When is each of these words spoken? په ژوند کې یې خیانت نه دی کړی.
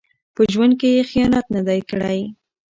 په 0.35 0.41
ژوند 0.51 0.73
کې 0.79 0.87
یې 0.95 1.03
خیانت 1.09 1.45
نه 1.55 1.61
دی 1.67 1.79
کړی. 1.89 2.19